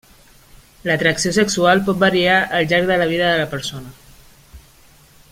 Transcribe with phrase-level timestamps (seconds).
[0.89, 3.95] L'atracció sexual pot variar al llarg de la vida de la persona.